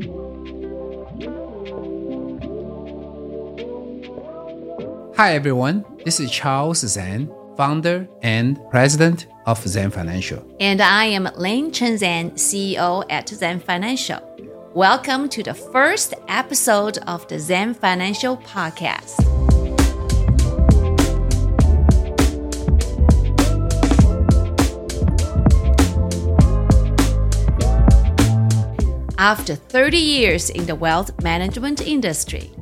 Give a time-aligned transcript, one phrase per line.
[0.00, 0.04] Hi
[5.34, 10.46] everyone, this is Charles Zhang, founder and president of Zhang Financial.
[10.60, 14.20] And I am Lane Chen Zhang, CEO at Zhang Financial.
[14.72, 19.47] Welcome to the first episode of the Zhang Financial Podcast.
[29.18, 32.52] After 30 years in the wealth management industry,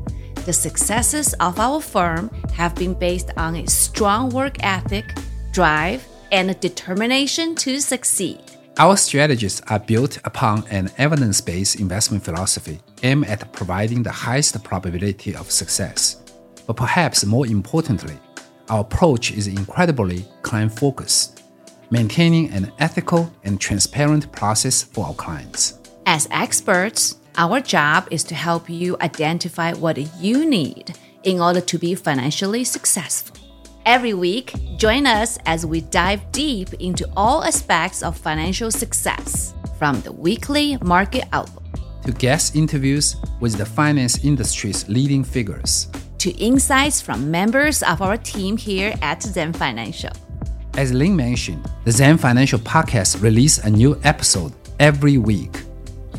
[0.46, 5.04] the successes of our firm have been based on a strong work ethic,
[5.52, 8.40] drive, and determination to succeed.
[8.78, 14.64] Our strategies are built upon an evidence based investment philosophy aimed at providing the highest
[14.64, 16.22] probability of success.
[16.66, 18.16] But perhaps more importantly,
[18.70, 21.42] our approach is incredibly client focused,
[21.90, 25.80] maintaining an ethical and transparent process for our clients.
[26.08, 31.78] As experts, our job is to help you identify what you need in order to
[31.80, 33.36] be financially successful.
[33.84, 40.00] Every week, join us as we dive deep into all aspects of financial success, from
[40.02, 41.64] the weekly market outlook
[42.04, 48.16] to guest interviews with the finance industry's leading figures, to insights from members of our
[48.16, 50.12] team here at Zhang Financial.
[50.76, 55.65] As Lin mentioned, the Zhang Financial podcast release a new episode every week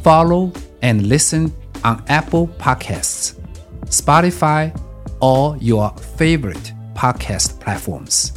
[0.08, 0.50] follow
[0.82, 3.38] and listen on Apple Podcasts,
[3.88, 4.72] Spotify,
[5.20, 8.32] or your favorite podcast platforms.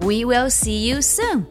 [0.00, 1.46] We will see you soon.